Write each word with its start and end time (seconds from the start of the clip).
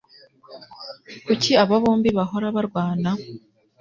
Kuki 1.25 1.51
aba 1.61 1.77
bombi 1.83 2.09
bahora 2.17 2.47
barwana? 2.55 3.11